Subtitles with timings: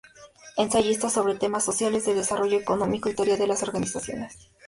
[0.57, 4.35] Ensayista sobre temas sociales, de desarrollo económico y teoría de las organizaciones.